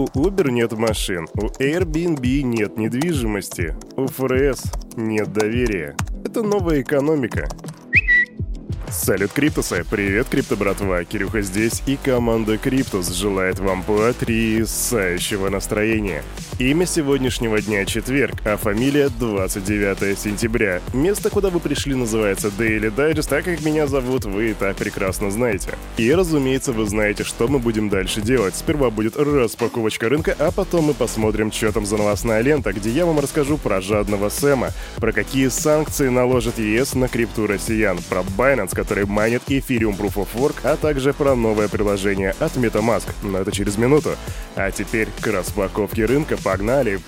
У 0.00 0.06
Uber 0.14 0.50
нет 0.50 0.72
машин, 0.72 1.28
у 1.34 1.48
Airbnb 1.62 2.40
нет 2.40 2.78
недвижимости, 2.78 3.76
у 3.98 4.06
ФРС 4.06 4.62
нет 4.96 5.30
доверия. 5.30 5.94
Это 6.24 6.42
новая 6.42 6.80
экономика. 6.80 7.46
Салют, 8.88 9.30
Криптусы! 9.32 9.84
Привет, 9.90 10.28
Крипто 10.30 10.56
братва! 10.56 11.04
Кирюха 11.04 11.42
здесь 11.42 11.82
и 11.84 11.98
команда 12.02 12.56
Криптус 12.56 13.10
желает 13.10 13.58
вам 13.58 13.82
потрясающего 13.82 15.50
настроения. 15.50 16.22
Имя 16.60 16.84
сегодняшнего 16.84 17.58
дня 17.62 17.86
четверг, 17.86 18.34
а 18.44 18.58
фамилия 18.58 19.08
29 19.08 20.18
сентября. 20.18 20.82
Место, 20.92 21.30
куда 21.30 21.48
вы 21.48 21.58
пришли, 21.58 21.94
называется 21.94 22.48
Daily 22.48 22.94
Digest, 22.94 23.30
так 23.30 23.46
как 23.46 23.64
меня 23.64 23.86
зовут, 23.86 24.26
вы 24.26 24.50
и 24.50 24.52
так 24.52 24.76
прекрасно 24.76 25.30
знаете. 25.30 25.70
И, 25.96 26.12
разумеется, 26.12 26.74
вы 26.74 26.86
знаете, 26.86 27.24
что 27.24 27.48
мы 27.48 27.60
будем 27.60 27.88
дальше 27.88 28.20
делать. 28.20 28.54
Сперва 28.56 28.90
будет 28.90 29.16
распаковочка 29.16 30.10
рынка, 30.10 30.36
а 30.38 30.50
потом 30.50 30.84
мы 30.84 30.92
посмотрим, 30.92 31.50
что 31.50 31.72
там 31.72 31.86
за 31.86 31.96
новостная 31.96 32.42
лента, 32.42 32.74
где 32.74 32.90
я 32.90 33.06
вам 33.06 33.20
расскажу 33.20 33.56
про 33.56 33.80
жадного 33.80 34.28
Сэма, 34.28 34.72
про 34.96 35.12
какие 35.12 35.48
санкции 35.48 36.10
наложит 36.10 36.58
ЕС 36.58 36.92
на 36.92 37.08
крипту 37.08 37.46
россиян, 37.46 37.98
про 38.10 38.20
Binance, 38.36 38.74
который 38.74 39.06
майнит 39.06 39.44
Ethereum 39.46 39.96
Proof 39.96 40.16
of 40.16 40.28
Work, 40.34 40.56
а 40.64 40.76
также 40.76 41.14
про 41.14 41.34
новое 41.34 41.68
приложение 41.68 42.34
от 42.38 42.54
MetaMask. 42.58 43.08
Но 43.22 43.38
это 43.38 43.50
через 43.50 43.78
минуту. 43.78 44.10
А 44.56 44.70
теперь 44.70 45.08
к 45.22 45.26
распаковке 45.26 46.04
рынка 46.04 46.36
погнали! 46.50 46.98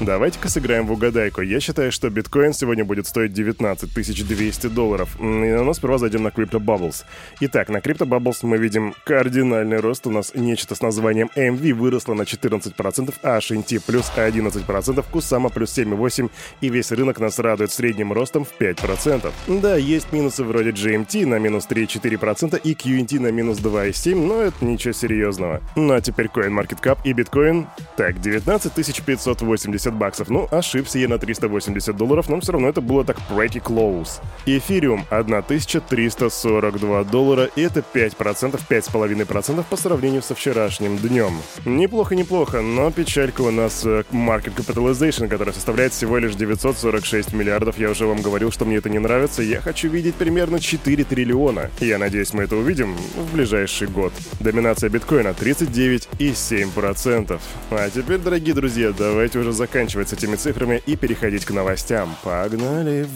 Давайте-ка 0.00 0.48
сыграем 0.48 0.86
в 0.86 0.92
угадайку. 0.92 1.42
Я 1.42 1.60
считаю, 1.60 1.92
что 1.92 2.08
биткоин 2.08 2.54
сегодня 2.54 2.86
будет 2.86 3.06
стоить 3.06 3.34
19 3.34 3.92
200 3.92 4.68
долларов. 4.68 5.20
Нас 5.20 5.76
сперва 5.76 5.98
зайдем 5.98 6.22
на 6.22 6.28
Crypto 6.28 6.58
Bubbles. 6.58 7.04
Итак, 7.40 7.68
на 7.68 7.78
Crypto 7.78 8.06
Bubbles 8.06 8.38
мы 8.40 8.56
видим 8.56 8.94
кардинальный 9.04 9.78
рост. 9.78 10.06
У 10.06 10.10
нас 10.10 10.32
нечто 10.34 10.74
с 10.74 10.80
названием 10.80 11.28
MV 11.36 11.74
выросло 11.74 12.14
на 12.14 12.22
14%, 12.22 13.14
а 13.22 13.38
HNT 13.38 13.82
плюс 13.86 14.10
11%, 14.16 15.04
Kusama 15.12 15.52
плюс 15.52 15.76
7,8%, 15.76 16.30
и 16.62 16.70
весь 16.70 16.92
рынок 16.92 17.20
нас 17.20 17.38
радует 17.38 17.70
средним 17.70 18.14
ростом 18.14 18.46
в 18.46 18.58
5%. 18.58 19.30
Да, 19.60 19.76
есть 19.76 20.12
минусы 20.12 20.44
вроде 20.44 20.70
GMT 20.70 21.26
на 21.26 21.38
минус 21.38 21.66
3,4% 21.68 22.58
и 22.64 22.72
QNT 22.72 23.20
на 23.20 23.30
минус 23.32 23.58
2,7%, 23.58 24.14
но 24.14 24.40
это 24.40 24.64
ничего 24.64 24.94
серьезного. 24.94 25.60
Ну 25.76 25.92
а 25.92 26.00
теперь 26.00 26.28
CoinMarketCap 26.28 27.00
и 27.04 27.12
биткоин. 27.12 27.66
Так, 27.98 28.18
19 28.22 28.72
580 29.04 29.89
350 29.90 29.94
баксов. 29.94 30.28
Ну, 30.28 30.48
ошибся 30.50 30.98
я 30.98 31.08
на 31.08 31.18
380 31.18 31.96
долларов, 31.96 32.28
но 32.28 32.40
все 32.40 32.52
равно 32.52 32.68
это 32.68 32.80
было 32.80 33.04
так 33.04 33.18
pretty 33.30 33.62
close. 33.62 34.20
Эфириум 34.46 35.04
1342 35.10 37.04
доллара, 37.04 37.48
и 37.56 37.62
это 37.62 37.80
5%, 37.80 38.60
5,5% 38.68 39.64
по 39.68 39.76
сравнению 39.76 40.22
со 40.22 40.34
вчерашним 40.34 40.98
днем. 40.98 41.32
Неплохо-неплохо, 41.64 42.60
но 42.60 42.90
печалька 42.90 43.42
у 43.42 43.50
нас 43.50 43.84
э, 43.84 44.04
market 44.12 44.54
capitalization, 44.54 45.28
который 45.28 45.54
составляет 45.54 45.92
всего 45.92 46.18
лишь 46.18 46.34
946 46.34 47.32
миллиардов. 47.32 47.78
Я 47.78 47.90
уже 47.90 48.06
вам 48.06 48.22
говорил, 48.22 48.50
что 48.50 48.64
мне 48.64 48.76
это 48.76 48.88
не 48.88 48.98
нравится. 48.98 49.42
Я 49.42 49.60
хочу 49.60 49.88
видеть 49.88 50.14
примерно 50.14 50.60
4 50.60 51.04
триллиона. 51.04 51.70
Я 51.80 51.98
надеюсь, 51.98 52.32
мы 52.32 52.44
это 52.44 52.56
увидим 52.56 52.96
в 53.16 53.34
ближайший 53.34 53.88
год. 53.88 54.12
Доминация 54.40 54.90
биткоина 54.90 55.28
39,7%. 55.28 57.40
А 57.70 57.90
теперь, 57.90 58.18
дорогие 58.18 58.54
друзья, 58.54 58.92
давайте 58.96 59.38
уже 59.38 59.52
заканчивать 59.52 59.79
заканчивать 59.80 60.10
с 60.10 60.12
этими 60.12 60.36
цифрами 60.36 60.82
и 60.86 60.94
переходить 60.94 61.46
к 61.46 61.52
новостям. 61.52 62.14
Погнали! 62.22 63.06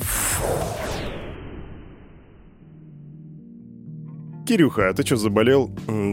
Кирюха, 4.46 4.88
а 4.88 4.94
ты 4.94 5.04
что, 5.04 5.16
заболел? 5.16 5.70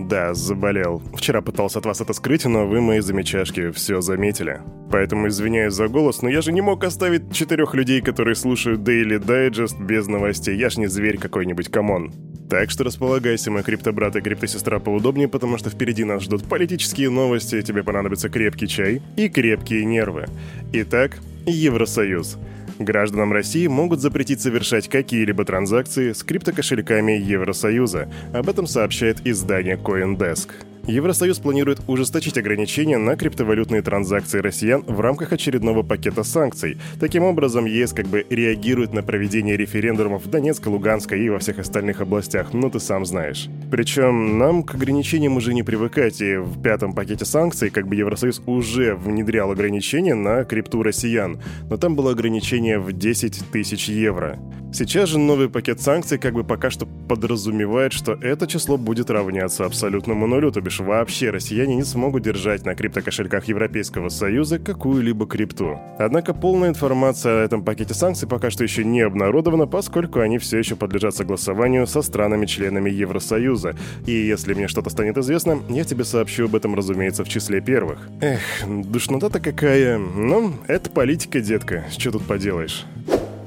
Да, 0.10 0.34
заболел. 0.34 1.02
Вчера 1.16 1.42
пытался 1.42 1.80
от 1.80 1.86
вас 1.86 2.02
это 2.02 2.14
скрыть, 2.14 2.46
но 2.46 2.68
вы, 2.68 2.82
мои 2.82 3.00
замечашки, 3.00 3.72
все 3.72 4.02
заметили. 4.02 4.62
Поэтому 4.90 5.28
извиняюсь 5.28 5.74
за 5.74 5.88
голос, 5.88 6.22
но 6.22 6.30
я 6.30 6.42
же 6.42 6.52
не 6.52 6.62
мог 6.62 6.84
оставить 6.84 7.34
четырех 7.34 7.74
людей, 7.74 8.02
которые 8.02 8.36
слушают 8.36 8.82
Daily 8.82 9.20
Digest 9.20 9.82
без 9.82 10.08
новостей. 10.08 10.58
Я 10.58 10.70
ж 10.70 10.78
не 10.78 10.88
зверь 10.88 11.18
какой-нибудь, 11.18 11.70
come 11.70 11.95
on. 11.95 12.14
Так 12.52 12.70
что 12.70 12.84
располагайся, 12.84 13.50
мой 13.50 13.64
криптобрат 13.64 14.18
и 14.18 14.22
криптосестра, 14.22 14.80
поудобнее, 14.80 15.30
потому 15.30 15.58
что 15.58 15.70
впереди 15.70 16.04
нас 16.04 16.24
ждут 16.24 16.44
политические 16.44 17.10
новости, 17.10 17.62
тебе 17.62 17.82
понадобится 17.82 18.28
крепкий 18.28 18.68
чай 18.68 19.02
и 19.16 19.30
крепкие 19.30 19.86
нервы. 19.86 20.26
Итак, 20.74 21.20
Евросоюз. 21.46 22.38
Гражданам 22.78 23.32
России 23.32 23.68
могут 23.68 24.02
запретить 24.02 24.42
совершать 24.42 24.90
какие-либо 24.90 25.46
транзакции 25.46 26.12
с 26.12 26.24
криптокошельками 26.24 27.14
Евросоюза. 27.14 28.12
Об 28.34 28.50
этом 28.50 28.68
сообщает 28.68 29.26
издание 29.26 29.78
CoinDesk. 29.78 30.50
Евросоюз 30.88 31.40
планирует 31.40 31.80
ужесточить 31.88 32.38
ограничения 32.38 32.98
на 32.98 33.16
криптовалютные 33.16 33.82
транзакции 33.84 34.40
россиян 34.40 34.84
в 34.88 35.00
рамках 35.00 35.32
очередного 35.32 35.84
пакета 35.84 36.24
санкций. 36.24 36.78
Таким 37.00 37.24
образом, 37.24 37.66
ЕС 37.66 37.94
как 37.94 38.08
бы 38.08 38.26
реагирует 38.30 38.92
на 38.92 39.04
проведение 39.04 39.56
референдумов 39.56 40.26
в 40.26 40.30
Донецкой, 40.30 40.72
Луганской 40.74 41.22
и 41.22 41.30
во 41.30 41.40
всех 41.40 41.60
остальных 41.60 42.02
областях, 42.02 42.54
ну 42.54 42.70
ты 42.70 42.80
сам 42.80 43.06
знаешь. 43.06 43.48
Причем 43.70 44.40
нам 44.40 44.64
к 44.64 44.74
ограничениям 44.74 45.38
уже 45.38 45.54
не 45.54 45.62
привыкать, 45.62 46.20
и 46.22 46.38
в 46.38 46.62
пятом 46.62 46.94
пакете 46.94 47.26
санкций 47.26 47.70
как 47.70 47.88
бы 47.88 47.96
Евросоюз 47.96 48.42
уже 48.48 48.96
внедрял 48.96 49.52
ограничения 49.52 50.16
на 50.16 50.44
крипту 50.46 50.82
россиян, 50.82 51.40
но 51.70 51.78
там 51.78 51.96
было 51.96 52.12
ограничение 52.12 52.80
в 52.80 52.92
10 52.92 53.52
тысяч 53.52 53.88
евро. 53.88 54.40
Сейчас 54.74 55.10
же 55.10 55.20
новый 55.20 55.50
пакет 55.50 55.82
санкций 55.82 56.18
как 56.18 56.34
бы 56.34 56.46
пока 56.46 56.70
что 56.70 56.86
подразумевает, 56.86 57.92
что 57.92 58.14
это 58.14 58.48
число 58.48 58.78
будет 58.78 59.10
равняться 59.10 59.66
абсолютному 59.66 60.28
нулю, 60.28 60.50
то 60.50 60.62
бишь 60.62 60.80
вообще 60.80 61.30
россияне 61.30 61.76
не 61.76 61.84
смогут 61.84 62.24
держать 62.24 62.66
на 62.66 62.74
криптокошельках 62.74 63.46
Европейского 63.50 64.08
Союза 64.08 64.60
какую-либо 64.60 65.28
крипту. 65.28 65.78
Однако 66.00 66.34
полная 66.34 66.70
информация 66.70 67.42
о 67.42 67.44
этом 67.44 67.66
пакете 67.66 67.94
санкций 67.94 68.30
пока 68.30 68.50
что 68.50 68.64
еще 68.64 68.86
не 68.86 69.02
обнародована, 69.02 69.68
поскольку 69.68 70.22
они 70.22 70.38
все 70.38 70.60
еще 70.60 70.78
подлежат 70.78 71.16
согласованию 71.16 71.86
со 71.86 72.02
странами-членами 72.02 72.90
Евросоюза. 72.90 73.76
И 74.06 74.14
если 74.14 74.54
мне 74.54 74.70
что-то 74.70 74.90
станет 74.90 75.18
известно, 75.18 75.60
я 75.68 75.84
тебе 75.84 76.06
сообщу 76.06 76.46
об 76.46 76.56
этом, 76.56 76.76
разумеется, 76.76 77.26
в 77.26 77.30
числе 77.30 77.60
первых. 77.60 78.08
Эх, 78.22 78.40
душнота-то 78.66 79.42
какая. 79.42 79.98
Ну, 79.98 80.54
это 80.68 80.90
политика, 80.90 81.42
детка, 81.42 81.84
что 81.92 82.12
тут 82.12 82.24
поделаешь. 82.24 82.86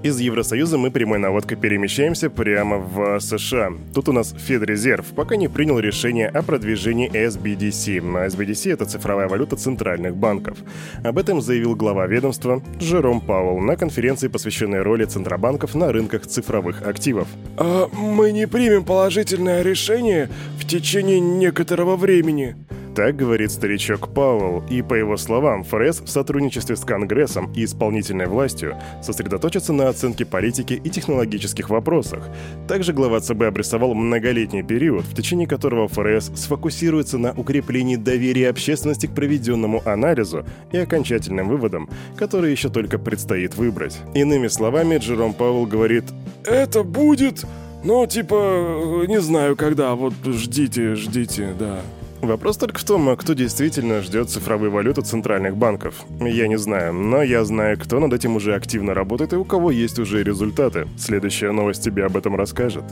Из 0.05 0.21
Евросоюза 0.21 0.77
мы 0.77 0.91
прямой 0.91 1.19
наводкой 1.19 1.57
перемещаемся 1.57 2.29
прямо 2.29 2.77
в 2.77 3.21
США. 3.21 3.73
Тут 3.95 4.11
у 4.11 4.13
нас 4.13 4.35
Федрезерв 4.37 5.07
пока 5.15 5.35
не 5.37 5.49
принял 5.49 5.79
решение 5.79 6.29
о 6.29 6.43
продвижении 6.43 7.11
SBDC. 7.11 8.01
А 8.15 8.27
SBDC— 8.27 8.73
это 8.75 8.85
цифровая 8.85 9.29
валюта 9.29 9.57
центральных 9.57 10.15
банков. 10.15 10.59
Об 11.03 11.17
этом 11.17 11.41
заявил 11.41 11.75
глава 11.75 12.07
ведомства 12.07 12.63
Жером 12.81 13.23
Пауэлл 13.23 13.61
на 13.61 13.79
конференции, 13.79 14.29
посвященной 14.29 14.83
роли 14.83 15.07
центробанков 15.07 15.75
на 15.75 15.91
рынках 15.91 16.27
цифровых 16.27 16.87
активов. 16.87 17.27
А 17.57 17.89
мы 17.91 18.33
не 18.33 18.47
примем 18.47 18.85
положительное 18.85 19.63
решение 19.63 20.29
в 20.59 20.67
течение 20.67 21.19
некоторого 21.19 21.97
времени. 21.97 22.57
Так 22.95 23.17
говорит 23.17 23.51
старичок 23.51 24.09
Пауэлл, 24.15 24.63
и 24.71 24.81
по 24.81 24.95
его 24.95 25.17
словам, 25.17 25.65
ФРС 25.65 26.01
в 26.01 26.09
сотрудничестве 26.09 26.77
с 26.77 26.81
Конгрессом 26.81 27.53
и 27.53 27.65
исполнительной 27.65 28.27
властью 28.27 28.77
сосредоточится 29.03 29.73
на 29.73 29.89
оценке 29.89 30.25
политики 30.25 30.75
и 30.75 30.91
технологических 30.91 31.71
вопросах. 31.71 32.29
Также 32.69 32.93
глава 32.93 33.19
ЦБ 33.19 33.43
обрисовал 33.43 33.95
многолетний 33.95 34.63
период, 34.63 35.05
в 35.07 35.15
течение 35.17 35.49
которого 35.49 35.89
ФРС 35.89 36.31
сфокусируется 36.37 37.19
на 37.19 37.33
укреплении 37.33 37.97
доверия 37.97 38.49
общественности 38.49 39.07
к 39.07 39.15
проведенному 39.15 39.83
анализу 39.85 40.45
и 40.71 40.79
окончательным 40.79 41.49
выводам, 41.49 41.89
которые 42.17 42.53
еще 42.53 42.69
только 42.69 43.01
предстоит 43.01 43.57
выбрать. 43.57 43.99
Иными 44.15 44.47
словами, 44.47 44.99
Джером 44.99 45.35
Пауэлл 45.35 45.67
говорит 45.67 46.05
«Это 46.45 46.85
будет...» 46.85 47.45
Ну, 47.83 48.07
типа, 48.07 49.05
не 49.07 49.21
знаю 49.21 49.57
когда, 49.57 49.95
вот 49.95 50.15
ждите, 50.25 50.95
ждите, 50.95 51.55
да. 51.59 51.81
Вопрос 52.27 52.57
только 52.57 52.81
в 52.81 52.85
том, 52.85 53.15
кто 53.17 53.35
действительно 53.35 54.01
ждет 54.01 54.31
цифровые 54.31 54.71
валюты 54.71 55.03
центральных 55.03 55.57
банков. 55.57 56.05
Я 56.21 56.49
не 56.49 56.57
знаю, 56.57 56.95
но 56.95 57.23
я 57.23 57.45
знаю, 57.45 57.79
кто 57.79 58.01
над 58.01 58.13
этим 58.13 58.37
уже 58.37 58.55
активно 58.55 58.95
работает 58.95 59.35
и 59.35 59.37
у 59.37 59.45
кого 59.45 59.71
есть 59.71 59.99
уже 59.99 60.25
результаты. 60.25 60.89
Следующая 60.99 61.53
новость 61.53 61.85
тебе 61.85 62.05
об 62.05 62.17
этом 62.17 62.35
расскажет. 62.35 62.85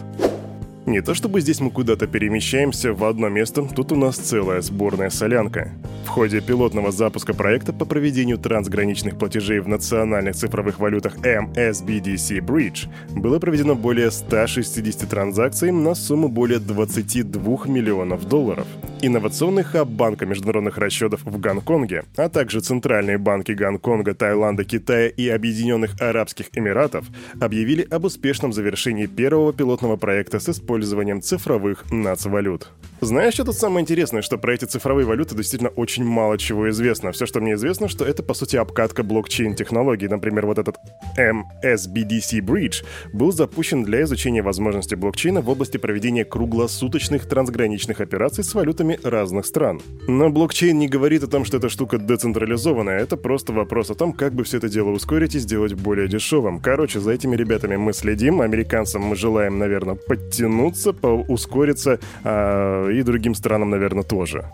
Не 0.92 1.00
то 1.00 1.14
чтобы 1.14 1.40
здесь 1.40 1.58
мы 1.58 1.70
куда-то 1.70 2.06
перемещаемся 2.06 2.92
в 2.92 3.02
одно 3.04 3.30
место, 3.30 3.62
тут 3.62 3.92
у 3.92 3.96
нас 3.96 4.18
целая 4.18 4.60
сборная 4.60 5.08
солянка. 5.08 5.72
В 6.04 6.08
ходе 6.08 6.42
пилотного 6.42 6.92
запуска 6.92 7.32
проекта 7.32 7.72
по 7.72 7.86
проведению 7.86 8.36
трансграничных 8.36 9.16
платежей 9.16 9.60
в 9.60 9.68
национальных 9.68 10.36
цифровых 10.36 10.78
валютах 10.78 11.16
MSBDC 11.16 12.40
Bridge 12.40 12.90
было 13.18 13.38
проведено 13.38 13.74
более 13.74 14.10
160 14.10 15.08
транзакций 15.08 15.72
на 15.72 15.94
сумму 15.94 16.28
более 16.28 16.58
22 16.58 17.68
миллионов 17.68 18.28
долларов. 18.28 18.66
Инновационный 19.00 19.62
хаб 19.64 19.88
Банка 19.88 20.26
международных 20.26 20.76
расчетов 20.76 21.22
в 21.24 21.40
Гонконге, 21.40 22.04
а 22.16 22.28
также 22.28 22.60
центральные 22.60 23.16
банки 23.16 23.52
Гонконга, 23.52 24.14
Таиланда, 24.14 24.64
Китая 24.64 25.08
и 25.08 25.26
Объединенных 25.28 26.00
Арабских 26.00 26.50
Эмиратов 26.52 27.06
объявили 27.40 27.86
об 27.90 28.04
успешном 28.04 28.52
завершении 28.52 29.06
первого 29.06 29.54
пилотного 29.54 29.96
проекта 29.96 30.38
с 30.38 30.50
использованием 30.50 30.81
цифровых 31.23 31.90
нацвалют. 31.90 32.69
Знаешь, 33.02 33.34
что 33.34 33.44
тут 33.44 33.56
самое 33.56 33.82
интересное, 33.82 34.22
что 34.22 34.38
про 34.38 34.54
эти 34.54 34.64
цифровые 34.64 35.04
валюты 35.04 35.34
действительно 35.34 35.70
очень 35.70 36.04
мало 36.04 36.38
чего 36.38 36.70
известно. 36.70 37.10
Все, 37.10 37.26
что 37.26 37.40
мне 37.40 37.54
известно, 37.54 37.88
что 37.88 38.04
это, 38.04 38.22
по 38.22 38.32
сути, 38.32 38.54
обкатка 38.54 39.02
блокчейн-технологий. 39.02 40.06
Например, 40.06 40.46
вот 40.46 40.58
этот 40.58 40.76
MSBDC 41.19 42.38
Bridge 42.38 42.84
был 43.12 43.32
запущен 43.32 43.82
для 43.82 44.02
изучения 44.02 44.40
возможностей 44.40 44.94
блокчейна 44.94 45.40
в 45.40 45.49
области 45.49 45.78
проведения 45.78 46.25
круглосуточных 46.25 47.26
трансграничных 47.26 48.00
операций 48.00 48.44
с 48.44 48.54
валютами 48.54 49.00
разных 49.02 49.46
стран. 49.46 49.82
Но 50.06 50.31
блокчейн 50.31 50.78
не 50.78 50.87
говорит 50.87 51.25
о 51.25 51.26
том, 51.26 51.44
что 51.44 51.56
эта 51.56 51.69
штука 51.69 51.99
децентрализованная, 51.99 53.00
это 53.00 53.16
просто 53.16 53.52
вопрос 53.52 53.90
о 53.90 53.96
том, 53.96 54.12
как 54.12 54.32
бы 54.32 54.44
все 54.44 54.58
это 54.58 54.69
дело 54.69 54.90
ускорить 54.90 55.34
и 55.34 55.40
сделать 55.40 55.75
более 55.75 56.06
дешевым. 56.06 56.60
Короче, 56.60 57.00
за 57.00 57.10
этими 57.10 57.34
ребятами 57.34 57.75
мы 57.75 57.94
следим, 57.94 58.43
американцам 58.43 59.02
мы 59.02 59.16
желаем, 59.16 59.58
наверное, 59.58 59.96
подтянуться, 59.96 60.90
ускориться, 60.93 61.99
а, 62.22 62.91
и 62.92 63.02
другим 63.02 63.34
странам, 63.34 63.70
наверное, 63.70 64.02
тоже. 64.02 64.44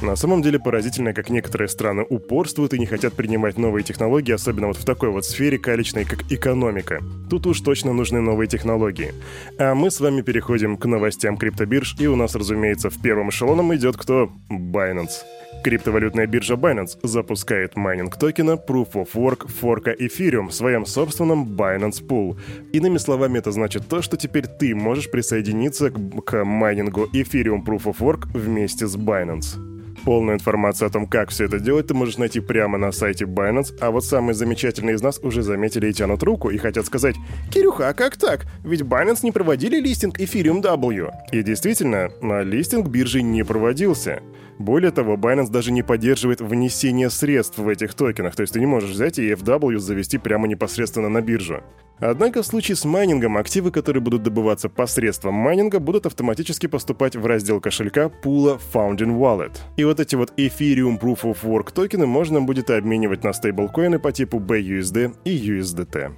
На 0.00 0.14
самом 0.14 0.42
деле 0.42 0.60
поразительно, 0.60 1.12
как 1.12 1.28
некоторые 1.28 1.68
страны 1.68 2.06
упорствуют 2.08 2.72
и 2.72 2.78
не 2.78 2.86
хотят 2.86 3.14
принимать 3.14 3.58
новые 3.58 3.82
технологии, 3.82 4.32
особенно 4.32 4.68
вот 4.68 4.76
в 4.76 4.84
такой 4.84 5.10
вот 5.10 5.24
сфере 5.24 5.58
калечной, 5.58 6.04
как 6.04 6.30
экономика. 6.30 7.00
Тут 7.28 7.46
уж 7.46 7.60
точно 7.60 7.92
нужны 7.92 8.20
новые 8.20 8.46
технологии. 8.46 9.12
А 9.58 9.74
мы 9.74 9.90
с 9.90 9.98
вами 9.98 10.22
переходим 10.22 10.76
к 10.76 10.84
новостям 10.86 11.36
криптобирж, 11.36 11.96
и 11.98 12.06
у 12.06 12.14
нас, 12.14 12.36
разумеется, 12.36 12.90
в 12.90 13.02
первом 13.02 13.30
эшелоном 13.30 13.74
идет 13.74 13.96
кто? 13.96 14.30
Binance. 14.48 15.24
Криптовалютная 15.62 16.26
биржа 16.26 16.54
Binance 16.54 16.98
запускает 17.02 17.76
майнинг 17.76 18.16
токена 18.16 18.52
Proof 18.52 18.92
of 18.92 19.08
Work 19.14 19.48
форка 19.48 19.92
Ethereum 19.92 20.48
в 20.48 20.54
своем 20.54 20.86
собственном 20.86 21.44
Binance 21.44 22.00
Pool. 22.06 22.38
Иными 22.72 22.98
словами, 22.98 23.38
это 23.38 23.50
значит 23.50 23.88
то, 23.88 24.00
что 24.00 24.16
теперь 24.16 24.46
ты 24.46 24.74
можешь 24.74 25.10
присоединиться 25.10 25.90
к, 25.90 26.22
к 26.22 26.44
майнингу 26.44 27.06
Ethereum 27.12 27.64
Proof 27.64 27.84
of 27.84 27.98
Work 27.98 28.28
вместе 28.38 28.86
с 28.86 28.96
Binance. 28.96 29.58
Полную 30.04 30.36
информацию 30.36 30.86
о 30.86 30.90
том, 30.90 31.06
как 31.06 31.30
все 31.30 31.46
это 31.46 31.58
делать, 31.58 31.88
ты 31.88 31.94
можешь 31.94 32.18
найти 32.18 32.38
прямо 32.40 32.78
на 32.78 32.92
сайте 32.92 33.24
Binance, 33.24 33.76
а 33.80 33.90
вот 33.90 34.04
самые 34.04 34.34
замечательные 34.34 34.94
из 34.94 35.02
нас 35.02 35.18
уже 35.18 35.42
заметили 35.42 35.90
и 35.90 35.92
тянут 35.92 36.22
руку 36.22 36.50
и 36.50 36.56
хотят 36.56 36.86
сказать 36.86 37.16
«Кирюха, 37.50 37.88
а 37.88 37.94
как 37.94 38.16
так? 38.16 38.46
Ведь 38.64 38.82
Binance 38.82 39.20
не 39.22 39.32
проводили 39.32 39.80
листинг 39.80 40.20
Ethereum 40.20 40.62
W». 40.62 41.10
И 41.32 41.42
действительно, 41.42 42.10
на 42.22 42.42
листинг 42.42 42.88
биржи 42.88 43.22
не 43.22 43.44
проводился. 43.44 44.22
Более 44.58 44.90
того, 44.90 45.14
Binance 45.14 45.50
даже 45.50 45.70
не 45.70 45.82
поддерживает 45.82 46.40
внесение 46.40 47.10
средств 47.10 47.58
в 47.58 47.68
этих 47.68 47.94
токенах, 47.94 48.34
то 48.34 48.42
есть 48.42 48.52
ты 48.52 48.60
не 48.60 48.66
можешь 48.66 48.90
взять 48.90 49.18
и 49.18 49.32
FW 49.32 49.78
завести 49.78 50.18
прямо 50.18 50.48
непосредственно 50.48 51.08
на 51.08 51.20
биржу. 51.20 51.62
Однако 52.00 52.42
в 52.42 52.46
случае 52.46 52.76
с 52.76 52.84
майнингом 52.84 53.36
активы, 53.36 53.70
которые 53.70 54.00
будут 54.02 54.22
добываться 54.22 54.68
посредством 54.68 55.34
майнинга, 55.34 55.80
будут 55.80 56.06
автоматически 56.06 56.66
поступать 56.66 57.16
в 57.16 57.26
раздел 57.26 57.60
кошелька 57.60 58.08
пула 58.08 58.58
Founding 58.72 59.18
Wallet. 59.18 59.52
И 59.76 59.84
вот 59.84 59.98
эти 60.00 60.14
вот 60.14 60.32
Ethereum 60.36 61.00
Proof 61.00 61.22
of 61.22 61.38
Work 61.42 61.72
токены 61.72 62.06
можно 62.06 62.40
будет 62.40 62.70
обменивать 62.70 63.24
на 63.24 63.32
стейблкоины 63.32 63.98
по 63.98 64.12
типу 64.12 64.38
BUSD 64.38 65.16
и 65.24 65.50
USDT. 65.50 66.12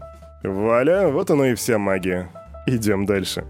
Валя, 0.45 1.09
вот 1.09 1.31
оно 1.31 1.47
и 1.47 1.55
вся 1.55 1.79
магия. 1.79 2.31
Идем 2.67 3.07
дальше. 3.07 3.45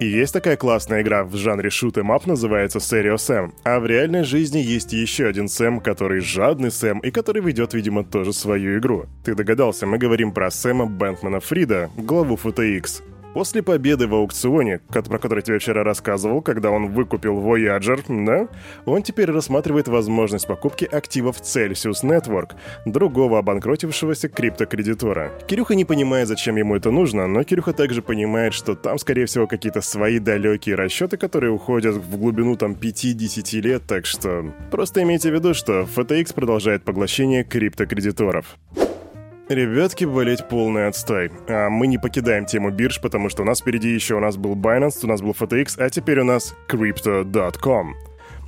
И 0.00 0.06
есть 0.06 0.32
такая 0.32 0.56
классная 0.56 1.02
игра 1.02 1.24
в 1.24 1.36
жанре 1.36 1.68
em 1.68 2.08
up, 2.08 2.22
называется 2.26 2.78
Serio 2.78 3.14
Sam. 3.14 3.52
А 3.64 3.78
в 3.78 3.86
реальной 3.86 4.24
жизни 4.24 4.58
есть 4.58 4.92
еще 4.92 5.26
один 5.26 5.48
Сэм, 5.48 5.80
который 5.80 6.20
жадный 6.20 6.70
Сэм 6.70 6.98
и 6.98 7.10
который 7.10 7.42
ведет, 7.42 7.74
видимо, 7.74 8.04
тоже 8.04 8.32
свою 8.32 8.78
игру. 8.78 9.06
Ты 9.24 9.34
догадался, 9.34 9.86
мы 9.86 9.98
говорим 9.98 10.32
про 10.32 10.50
Сэма 10.50 10.86
Бэнкмана 10.86 11.40
Фрида, 11.40 11.90
главу 11.96 12.36
FTX. 12.36 13.13
После 13.34 13.64
победы 13.64 14.06
в 14.06 14.14
аукционе, 14.14 14.78
про 14.78 15.18
который 15.18 15.42
тебе 15.42 15.58
вчера 15.58 15.82
рассказывал, 15.82 16.40
когда 16.40 16.70
он 16.70 16.92
выкупил 16.92 17.40
Voyager, 17.40 18.00
да, 18.24 18.48
он 18.86 19.02
теперь 19.02 19.28
рассматривает 19.28 19.88
возможность 19.88 20.46
покупки 20.46 20.84
активов 20.84 21.40
Celsius 21.40 22.04
Network, 22.04 22.52
другого 22.86 23.40
обанкротившегося 23.40 24.28
криптокредитора. 24.28 25.32
Кирюха 25.48 25.74
не 25.74 25.84
понимает, 25.84 26.28
зачем 26.28 26.54
ему 26.54 26.76
это 26.76 26.92
нужно, 26.92 27.26
но 27.26 27.42
Кирюха 27.42 27.72
также 27.72 28.02
понимает, 28.02 28.54
что 28.54 28.76
там, 28.76 28.98
скорее 28.98 29.26
всего, 29.26 29.48
какие-то 29.48 29.80
свои 29.80 30.20
далекие 30.20 30.76
расчеты, 30.76 31.16
которые 31.16 31.50
уходят 31.50 31.96
в 31.96 32.16
глубину 32.16 32.54
там 32.54 32.74
5-10 32.74 33.60
лет, 33.62 33.82
так 33.84 34.06
что 34.06 34.54
просто 34.70 35.02
имейте 35.02 35.32
в 35.32 35.34
виду, 35.34 35.54
что 35.54 35.88
FTX 35.92 36.34
продолжает 36.34 36.84
поглощение 36.84 37.42
криптокредиторов. 37.42 38.56
Ребятки, 39.48 40.04
болеть 40.04 40.48
полный 40.48 40.86
отстой. 40.86 41.30
А 41.48 41.68
мы 41.68 41.86
не 41.86 41.98
покидаем 41.98 42.46
тему 42.46 42.70
бирж, 42.70 43.00
потому 43.00 43.28
что 43.28 43.42
у 43.42 43.44
нас 43.44 43.60
впереди 43.60 43.90
еще 43.90 44.14
у 44.14 44.20
нас 44.20 44.38
был 44.38 44.54
Binance, 44.54 45.00
у 45.02 45.06
нас 45.06 45.20
был 45.20 45.32
FTX, 45.32 45.74
а 45.78 45.90
теперь 45.90 46.20
у 46.20 46.24
нас 46.24 46.54
Crypto.com. 46.68 47.94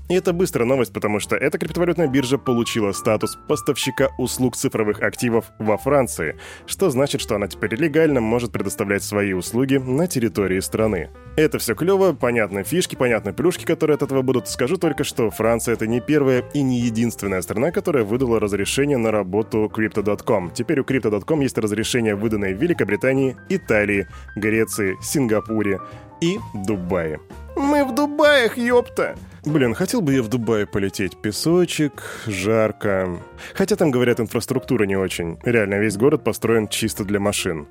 И 0.09 0.15
это 0.15 0.33
быстрая 0.33 0.69
новость, 0.69 0.93
потому 0.93 1.19
что 1.19 1.35
эта 1.35 1.59
криптовалютная 1.59 2.07
биржа 2.07 2.39
получила 2.39 2.93
статус 2.93 3.37
поставщика 3.49 4.11
услуг 4.19 4.57
цифровых 4.57 5.03
активов 5.03 5.47
во 5.59 5.77
Франции, 5.77 6.37
что 6.67 6.91
значит, 6.91 7.21
что 7.21 7.35
она 7.35 7.49
теперь 7.49 7.75
легально 7.75 8.21
может 8.21 8.53
предоставлять 8.53 9.03
свои 9.03 9.33
услуги 9.33 9.77
на 9.77 10.07
территории 10.07 10.61
страны. 10.61 11.11
Это 11.37 11.59
все 11.59 11.75
клево, 11.75 12.13
понятны 12.13 12.63
фишки, 12.63 12.95
понятны 12.95 13.33
плюшки, 13.33 13.65
которые 13.65 13.97
от 13.97 14.03
этого 14.03 14.23
будут. 14.23 14.49
Скажу 14.49 14.77
только, 14.77 15.03
что 15.03 15.31
Франция 15.31 15.75
это 15.75 15.87
не 15.87 16.01
первая 16.01 16.45
и 16.55 16.63
не 16.63 16.81
единственная 16.81 17.43
страна, 17.43 17.73
которая 17.73 18.05
выдала 18.05 18.39
разрешение 18.39 18.97
на 18.97 19.11
работу 19.11 19.71
Crypto.com. 19.75 20.53
Теперь 20.53 20.81
у 20.81 20.85
Crypto.com 20.85 21.41
есть 21.41 21.59
разрешение, 21.59 22.15
выданное 22.15 22.55
в 22.55 22.63
Великобритании, 22.63 23.37
Италии, 23.49 24.07
Греции, 24.37 24.97
Сингапуре 25.03 25.81
и 26.21 26.39
Дубае. 26.55 27.21
Мы 27.57 27.85
в 27.85 27.95
Дубаях, 27.95 28.59
ёпта! 28.59 29.17
Блин, 29.45 29.75
хотел 29.75 30.01
бы 30.01 30.13
я 30.13 30.23
в 30.23 30.29
Дубае 30.29 30.67
полететь. 30.67 31.17
Песочек, 31.17 32.03
жарко. 32.27 33.21
Хотя 33.55 33.77
там, 33.77 33.91
говорят, 33.91 34.19
инфраструктура 34.19 34.85
не 34.85 34.97
очень. 34.97 35.39
Реально, 35.45 35.77
весь 35.77 35.97
город 35.97 36.25
построен 36.25 36.69
чисто 36.69 37.05
для 37.05 37.21
машин. 37.21 37.67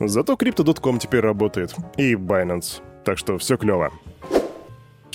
Зато 0.00 0.34
Crypto.com 0.34 0.98
теперь 0.98 1.20
работает. 1.20 1.74
И 1.96 2.14
Binance. 2.14 2.82
Так 3.04 3.16
что 3.16 3.38
все 3.38 3.56
клево. 3.56 3.92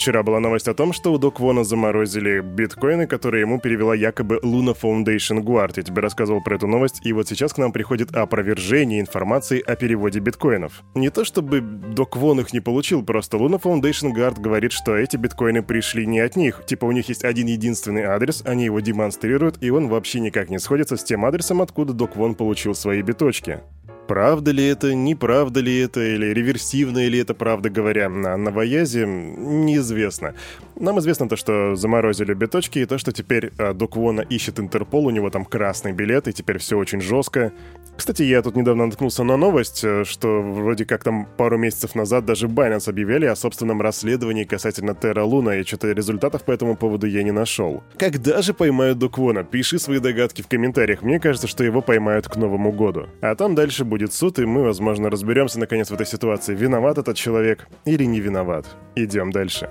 Вчера 0.06 0.22
была 0.22 0.40
новость 0.40 0.68
о 0.68 0.76
том, 0.76 0.94
что 0.94 1.12
у 1.12 1.18
Доквона 1.18 1.64
заморозили 1.64 2.40
биткоины, 2.40 3.08
которые 3.08 3.42
ему 3.42 3.60
перевела 3.60 3.96
якобы 3.96 4.40
Luna 4.44 4.78
Foundation 4.80 5.40
Guard. 5.40 5.74
Я 5.78 5.82
тебе 5.82 6.00
рассказывал 6.00 6.44
про 6.44 6.58
эту 6.58 6.68
новость, 6.68 7.04
и 7.04 7.12
вот 7.12 7.28
сейчас 7.28 7.54
к 7.54 7.58
нам 7.58 7.72
приходит 7.72 8.16
опровержение 8.16 9.02
информации 9.02 9.60
о 9.66 9.76
переводе 9.76 10.20
биткоинов. 10.20 10.84
Не 10.94 11.10
то 11.10 11.26
чтобы 11.26 11.60
Доквон 11.60 12.40
их 12.40 12.54
не 12.54 12.60
получил, 12.60 13.04
просто 13.04 13.38
Luna 13.38 13.60
Foundation 13.60 14.14
Guard 14.14 14.40
говорит, 14.40 14.74
что 14.74 14.96
эти 14.96 15.18
биткоины 15.18 15.64
пришли 15.64 16.06
не 16.06 16.20
от 16.20 16.36
них. 16.36 16.64
Типа 16.68 16.86
у 16.86 16.92
них 16.92 17.10
есть 17.10 17.26
один 17.26 17.48
единственный 17.48 18.04
адрес, 18.04 18.44
они 18.46 18.66
его 18.66 18.82
демонстрируют, 18.82 19.58
и 19.62 19.72
он 19.72 19.88
вообще 19.88 20.20
никак 20.20 20.52
не 20.52 20.60
сходится 20.60 20.98
с 20.98 21.04
тем 21.04 21.26
адресом, 21.26 21.64
откуда 21.64 21.94
Доквон 21.94 22.36
получил 22.36 22.76
свои 22.76 23.02
биточки. 23.02 23.62
Правда 24.08 24.52
ли 24.52 24.66
это, 24.66 24.94
неправда 24.94 25.60
ли 25.62 25.80
это, 25.80 26.02
или 26.02 26.28
реверсивная 26.28 27.08
ли 27.08 27.20
это 27.20 27.34
правда, 27.34 27.70
говоря 27.70 28.10
на 28.10 28.38
новоязе, 28.38 29.06
неизвестно. 29.06 30.36
Нам 30.78 31.00
известно 31.00 31.28
то, 31.30 31.36
что 31.36 31.76
заморозили 31.76 32.34
биточки, 32.34 32.80
и 32.80 32.86
то, 32.86 32.98
что 32.98 33.12
теперь 33.12 33.52
а, 33.58 33.74
Доквона 33.74 34.22
ищет 34.22 34.60
Интерпол, 34.60 35.08
у 35.08 35.10
него 35.10 35.30
там 35.30 35.46
красный 35.46 35.94
билет, 35.94 36.28
и 36.28 36.34
теперь 36.34 36.58
все 36.58 36.78
очень 36.78 37.02
жестко. 37.02 37.54
Кстати, 37.96 38.24
я 38.24 38.42
тут 38.42 38.58
недавно 38.58 38.86
наткнулся 38.86 39.24
на 39.24 39.38
новость, 39.38 39.84
э, 39.84 40.04
что 40.04 40.42
вроде 40.42 40.86
как 40.86 41.04
там 41.04 41.28
пару 41.38 41.58
месяцев 41.58 41.96
назад 41.96 42.26
даже 42.26 42.48
Binance 42.48 42.90
объявили 42.90 43.26
о 43.26 43.38
собственном 43.38 43.82
расследовании 43.82 44.44
касательно 44.44 44.94
Терра 44.94 45.24
Луна, 45.24 45.56
и 45.56 45.64
что-то 45.64 45.92
результатов 45.92 46.44
по 46.44 46.52
этому 46.52 46.76
поводу 46.76 47.08
я 47.08 47.24
не 47.24 47.32
нашел. 47.32 47.84
Когда 47.98 48.42
же 48.42 48.54
поймают 48.54 49.00
Доквона? 49.00 49.46
Пиши 49.46 49.80
свои 49.80 50.00
догадки 50.00 50.42
в 50.42 50.48
комментариях. 50.48 51.04
Мне 51.04 51.22
кажется, 51.22 51.48
что 51.48 51.64
его 51.64 51.82
поймают 51.82 52.28
к 52.28 52.36
Новому 52.36 52.74
году. 52.74 53.08
А 53.22 53.34
там 53.36 53.56
дальше 53.56 53.86
будет 53.86 53.95
суд, 54.14 54.40
и 54.40 54.46
мы, 54.46 54.64
возможно, 54.64 55.10
разберемся 55.10 55.60
наконец 55.60 55.90
в 55.90 55.94
этой 55.94 56.06
ситуации, 56.06 56.56
виноват 56.56 56.98
этот 56.98 57.16
человек 57.16 57.68
или 57.86 58.04
не 58.06 58.20
виноват. 58.20 58.66
Идем 58.96 59.32
дальше. 59.32 59.70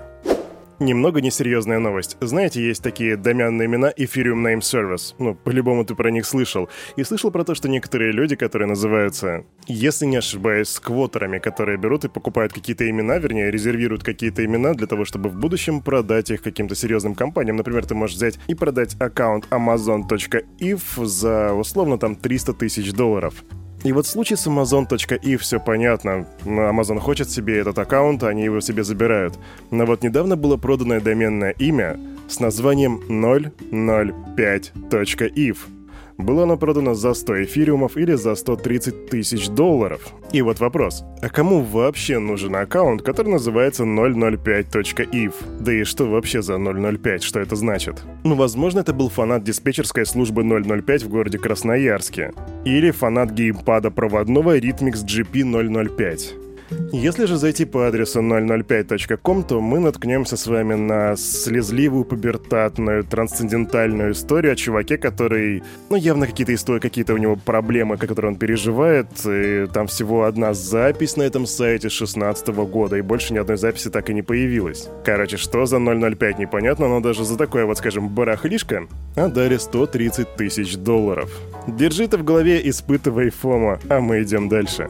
Немного 0.79 1.21
несерьезная 1.21 1.79
новость. 1.79 2.17
Знаете, 2.19 2.61
есть 2.61 2.83
такие 2.83 3.15
доменные 3.15 3.65
имена 3.65 3.91
Ethereum 3.91 4.43
Name 4.43 4.59
Service. 4.59 5.15
Ну, 5.19 5.33
по-любому 5.33 5.85
ты 5.85 5.95
про 5.95 6.11
них 6.11 6.25
слышал. 6.25 6.67
И 6.97 7.03
слышал 7.05 7.31
про 7.31 7.45
то, 7.45 7.55
что 7.55 7.69
некоторые 7.69 8.11
люди, 8.11 8.35
которые 8.35 8.67
называются, 8.67 9.45
если 9.67 10.05
не 10.05 10.17
ошибаюсь, 10.17 10.67
сквотерами, 10.67 11.39
которые 11.39 11.77
берут 11.77 12.03
и 12.03 12.09
покупают 12.09 12.51
какие-то 12.51 12.89
имена, 12.89 13.19
вернее, 13.19 13.51
резервируют 13.51 14.03
какие-то 14.03 14.43
имена 14.43 14.73
для 14.73 14.87
того, 14.87 15.05
чтобы 15.05 15.29
в 15.29 15.37
будущем 15.37 15.81
продать 15.81 16.29
их 16.31 16.41
каким-то 16.41 16.75
серьезным 16.75 17.15
компаниям. 17.15 17.55
Например, 17.55 17.85
ты 17.85 17.95
можешь 17.95 18.17
взять 18.17 18.37
и 18.47 18.53
продать 18.53 18.97
аккаунт 18.99 19.47
amazon.if 19.51 21.05
за, 21.05 21.53
условно, 21.53 21.97
там 21.97 22.17
300 22.17 22.53
тысяч 22.53 22.91
долларов. 22.91 23.45
И 23.85 23.93
вот 23.93 24.05
в 24.07 24.09
случае 24.09 24.37
с 24.37 24.47
Amazon.и 24.47 25.37
все 25.37 25.59
понятно. 25.59 26.25
Amazon 26.43 26.99
хочет 26.99 27.29
себе 27.29 27.59
этот 27.59 27.77
аккаунт, 27.77 28.23
они 28.23 28.43
его 28.43 28.59
себе 28.59 28.83
забирают. 28.83 29.37
Но 29.69 29.85
вот 29.85 30.01
недавно 30.01 30.35
было 30.35 30.57
проданное 30.57 30.99
доменное 30.99 31.51
имя 31.51 31.99
с 32.27 32.39
названием 32.39 33.03
005.if. 33.07 35.74
Было 36.17 36.43
оно 36.43 36.57
продано 36.57 36.93
за 36.93 37.13
100 37.13 37.43
эфириумов 37.43 37.97
или 37.97 38.13
за 38.13 38.35
130 38.35 39.07
тысяч 39.07 39.49
долларов. 39.49 40.13
И 40.31 40.41
вот 40.41 40.59
вопрос, 40.59 41.03
а 41.21 41.29
кому 41.29 41.61
вообще 41.61 42.19
нужен 42.19 42.55
аккаунт, 42.55 43.01
который 43.01 43.33
называется 43.33 43.83
005.if? 43.83 45.33
Да 45.59 45.73
и 45.73 45.83
что 45.83 46.05
вообще 46.05 46.41
за 46.41 46.57
005, 46.57 47.23
что 47.23 47.39
это 47.39 47.55
значит? 47.55 48.03
Ну, 48.23 48.35
возможно, 48.35 48.79
это 48.79 48.93
был 48.93 49.09
фанат 49.09 49.43
диспетчерской 49.43 50.05
службы 50.05 50.43
005 50.43 51.03
в 51.03 51.09
городе 51.09 51.37
Красноярске. 51.37 52.31
Или 52.63 52.91
фанат 52.91 53.31
геймпада 53.31 53.91
проводного 53.91 54.57
Rhythmix 54.57 55.05
GP 55.05 55.95
005. 55.97 56.44
Если 56.91 57.25
же 57.25 57.37
зайти 57.37 57.65
по 57.65 57.87
адресу 57.87 58.21
005.com, 58.21 59.43
то 59.43 59.61
мы 59.61 59.79
наткнемся 59.79 60.37
с 60.37 60.47
вами 60.47 60.73
на 60.75 61.15
слезливую, 61.15 62.05
пубертатную, 62.05 63.03
трансцендентальную 63.03 64.13
историю 64.13 64.53
о 64.53 64.55
чуваке, 64.55 64.97
который, 64.97 65.63
ну, 65.89 65.95
явно 65.95 66.27
какие-то 66.27 66.53
истории, 66.53 66.79
какие-то 66.79 67.13
у 67.13 67.17
него 67.17 67.35
проблемы, 67.35 67.97
которые 67.97 68.31
он 68.31 68.37
переживает. 68.37 69.07
И 69.25 69.67
там 69.73 69.87
всего 69.87 70.23
одна 70.23 70.53
запись 70.53 71.17
на 71.17 71.23
этом 71.23 71.45
сайте 71.45 71.89
с 71.89 71.93
16 71.93 72.47
года, 72.47 72.97
и 72.97 73.01
больше 73.01 73.33
ни 73.33 73.37
одной 73.37 73.57
записи 73.57 73.89
так 73.89 74.09
и 74.09 74.13
не 74.13 74.21
появилась. 74.21 74.89
Короче, 75.03 75.37
что 75.37 75.65
за 75.65 75.79
005 75.79 76.39
непонятно, 76.39 76.87
но 76.87 76.99
даже 76.99 77.25
за 77.25 77.37
такое 77.37 77.65
вот, 77.65 77.77
скажем, 77.77 78.09
барахлишко 78.09 78.87
отдали 79.15 79.57
130 79.57 80.35
тысяч 80.35 80.75
долларов. 80.77 81.29
Держи 81.67 82.05
это 82.05 82.17
в 82.17 82.23
голове, 82.23 82.61
испытывай 82.69 83.29
фома, 83.29 83.79
а 83.89 83.99
мы 83.99 84.23
идем 84.23 84.49
дальше. 84.49 84.89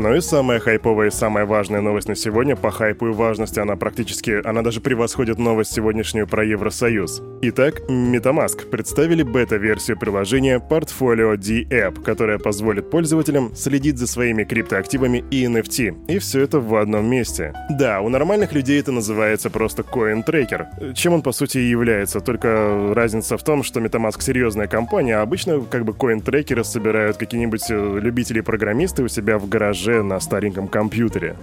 Ну 0.00 0.14
и 0.14 0.20
самая 0.20 0.60
хайповая 0.60 1.08
и 1.08 1.10
самая 1.10 1.44
важная 1.44 1.80
новость 1.80 2.06
на 2.06 2.14
сегодня 2.14 2.54
по 2.54 2.70
хайпу 2.70 3.08
и 3.08 3.12
важности, 3.12 3.58
она 3.58 3.74
практически, 3.74 4.40
она 4.46 4.62
даже 4.62 4.80
превосходит 4.80 5.38
новость 5.38 5.72
сегодняшнюю 5.72 6.28
про 6.28 6.44
Евросоюз. 6.44 7.20
Итак, 7.42 7.80
MetaMask 7.88 8.70
представили 8.70 9.24
бета-версию 9.24 9.98
приложения 9.98 10.60
Portfolio 10.60 11.36
D-App, 11.36 12.00
которая 12.04 12.38
позволит 12.38 12.90
пользователям 12.90 13.52
следить 13.56 13.98
за 13.98 14.06
своими 14.06 14.44
криптоактивами 14.44 15.24
и 15.32 15.44
NFT, 15.46 16.06
и 16.06 16.18
все 16.20 16.42
это 16.42 16.60
в 16.60 16.76
одном 16.76 17.06
месте. 17.06 17.52
Да, 17.68 18.00
у 18.00 18.08
нормальных 18.08 18.52
людей 18.52 18.78
это 18.78 18.92
называется 18.92 19.50
просто 19.50 19.82
CoinTracker, 19.82 20.94
чем 20.94 21.14
он 21.14 21.22
по 21.22 21.32
сути 21.32 21.58
и 21.58 21.68
является, 21.68 22.20
только 22.20 22.92
разница 22.94 23.36
в 23.36 23.42
том, 23.42 23.64
что 23.64 23.80
MetaMask 23.80 24.22
серьезная 24.22 24.68
компания, 24.68 25.16
а 25.16 25.22
обычно 25.22 25.60
как 25.60 25.84
бы 25.84 25.92
CoinTracker 25.92 26.62
собирают 26.62 27.16
какие-нибудь 27.16 27.68
э, 27.68 27.98
любители-программисты 28.00 29.02
у 29.02 29.08
себя 29.08 29.38
в 29.38 29.48
гараже 29.48 29.87
уже 29.88 30.02
на 30.02 30.20
стареньком 30.20 30.68
компьютере. 30.68 31.36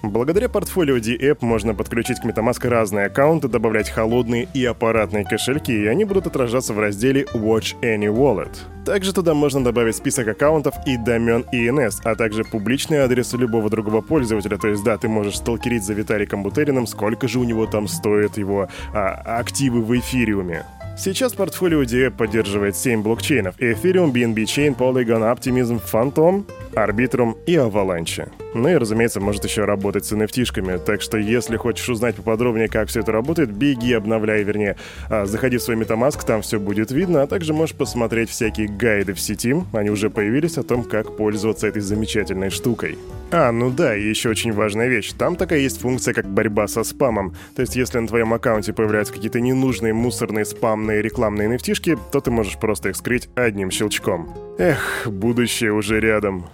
Благодаря 0.00 0.48
портфолио 0.48 0.98
D-App 0.98 1.38
можно 1.40 1.74
подключить 1.74 2.20
к 2.20 2.24
MetaMask 2.24 2.68
разные 2.68 3.06
аккаунты, 3.06 3.48
добавлять 3.48 3.90
холодные 3.90 4.48
и 4.54 4.64
аппаратные 4.64 5.24
кошельки, 5.24 5.72
и 5.72 5.86
они 5.86 6.04
будут 6.04 6.28
отражаться 6.28 6.72
в 6.72 6.78
разделе 6.78 7.26
Watch 7.34 7.74
Any 7.82 8.06
Wallet. 8.06 8.56
Также 8.86 9.12
туда 9.12 9.34
можно 9.34 9.64
добавить 9.64 9.96
список 9.96 10.28
аккаунтов 10.28 10.76
и 10.86 10.96
домен 10.96 11.44
ENS, 11.52 12.00
а 12.04 12.14
также 12.14 12.44
публичный 12.44 12.98
адрес 12.98 13.32
любого 13.32 13.68
другого 13.68 14.00
пользователя. 14.00 14.56
То 14.56 14.68
есть, 14.68 14.84
да, 14.84 14.96
ты 14.96 15.08
можешь 15.08 15.38
сталкерить 15.38 15.82
за 15.82 15.94
Виталиком 15.94 16.44
Бутериным, 16.44 16.86
сколько 16.86 17.26
же 17.26 17.40
у 17.40 17.44
него 17.44 17.66
там 17.66 17.88
стоят 17.88 18.38
его 18.38 18.68
а, 18.94 19.38
активы 19.40 19.82
в 19.82 19.98
эфириуме. 19.98 20.64
Сейчас 20.98 21.32
портфолио 21.32 21.82
DApp 21.82 22.16
поддерживает 22.16 22.74
7 22.74 23.02
блокчейнов— 23.02 23.56
Ethereum, 23.60 24.12
BNB 24.12 24.42
Chain, 24.42 24.76
Polygon, 24.76 25.22
Optimism, 25.32 25.80
Phantom, 25.80 26.44
Arbitrum 26.74 27.36
и 27.46 27.54
Avalanche. 27.54 28.28
Ну 28.54 28.68
и, 28.68 28.74
разумеется, 28.74 29.20
может 29.20 29.44
еще 29.44 29.64
работать 29.64 30.06
с 30.06 30.12
nft 30.12 30.78
так 30.84 31.02
что 31.02 31.18
если 31.18 31.56
хочешь 31.56 31.88
узнать 31.88 32.16
поподробнее, 32.16 32.68
как 32.68 32.88
все 32.88 33.00
это 33.00 33.12
работает, 33.12 33.50
беги, 33.52 33.92
обновляй, 33.92 34.42
вернее, 34.42 34.76
а, 35.10 35.26
заходи 35.26 35.58
в 35.58 35.62
свой 35.62 35.76
MetaMask, 35.76 36.24
там 36.24 36.42
все 36.42 36.58
будет 36.58 36.90
видно, 36.90 37.22
а 37.22 37.26
также 37.26 37.52
можешь 37.52 37.76
посмотреть 37.76 38.30
всякие 38.30 38.68
гайды 38.68 39.12
в 39.12 39.20
сети, 39.20 39.54
они 39.72 39.90
уже 39.90 40.08
появились, 40.08 40.56
о 40.58 40.62
том, 40.62 40.82
как 40.82 41.16
пользоваться 41.16 41.66
этой 41.66 41.82
замечательной 41.82 42.50
штукой. 42.50 42.98
А, 43.30 43.52
ну 43.52 43.70
да, 43.70 43.94
и 43.94 44.08
еще 44.08 44.30
очень 44.30 44.52
важная 44.52 44.88
вещь. 44.88 45.12
Там 45.12 45.36
такая 45.36 45.60
есть 45.60 45.80
функция, 45.80 46.14
как 46.14 46.26
борьба 46.26 46.66
со 46.66 46.84
спамом. 46.84 47.36
То 47.54 47.62
есть, 47.62 47.76
если 47.76 47.98
на 47.98 48.08
твоем 48.08 48.32
аккаунте 48.32 48.72
появляются 48.72 49.12
какие-то 49.12 49.40
ненужные, 49.40 49.92
мусорные, 49.92 50.46
спамные, 50.46 51.02
рекламные 51.02 51.48
nft 51.48 51.98
то 52.10 52.20
ты 52.20 52.30
можешь 52.30 52.58
просто 52.58 52.88
их 52.88 52.96
скрыть 52.96 53.28
одним 53.34 53.70
щелчком. 53.70 54.34
Эх, 54.58 55.06
будущее 55.06 55.72
уже 55.72 56.00
рядом. 56.00 56.46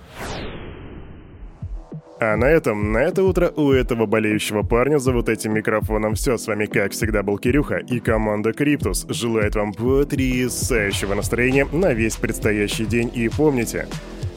А 2.20 2.36
на 2.36 2.44
этом, 2.44 2.92
на 2.92 2.98
это 2.98 3.24
утро 3.24 3.52
у 3.56 3.72
этого 3.72 4.06
болеющего 4.06 4.62
парня 4.62 4.98
за 4.98 5.12
вот 5.12 5.28
этим 5.28 5.54
микрофоном 5.54 6.14
все. 6.14 6.38
С 6.38 6.46
вами, 6.46 6.66
как 6.66 6.92
всегда, 6.92 7.22
был 7.22 7.38
Кирюха 7.38 7.78
и 7.78 7.98
команда 7.98 8.52
Криптус. 8.52 9.04
Желает 9.08 9.56
вам 9.56 9.72
потрясающего 9.72 11.14
настроения 11.14 11.66
на 11.72 11.92
весь 11.92 12.16
предстоящий 12.16 12.86
день. 12.86 13.10
И 13.12 13.28
помните, 13.28 13.88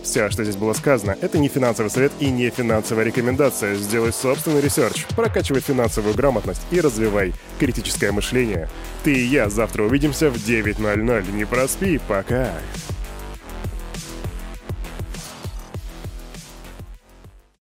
все, 0.08 0.30
что 0.30 0.44
здесь 0.44 0.56
было 0.56 0.74
сказано, 0.74 1.18
это 1.22 1.38
не 1.38 1.50
финансовый 1.50 1.90
совет 1.90 2.14
и 2.20 2.30
не 2.30 2.50
финансовая 2.50 3.06
рекомендация. 3.06 3.76
Сделай 3.76 4.14
собственный 4.14 4.62
research, 4.62 5.06
прокачивай 5.16 5.62
финансовую 5.62 6.16
грамотность 6.16 6.62
и 6.72 6.80
развивай 6.80 7.34
критическое 7.60 8.12
мышление. 8.12 8.70
Ты 9.04 9.14
и 9.14 9.26
я 9.26 9.50
завтра 9.50 9.84
увидимся 9.84 10.30
в 10.30 10.36
9.00. 10.36 11.32
Не 11.32 11.46
проспи, 11.46 12.00
пока. 12.08 12.54